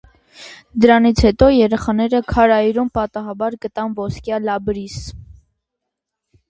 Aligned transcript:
Դրանից 0.85 1.21
հետո 1.25 1.49
երեխաները 1.55 2.21
քարայրում 2.33 2.91
պատահաբար 2.99 3.59
գտան 3.67 3.95
ոսկյա 4.01 4.43
լաբրիս։ 4.49 4.99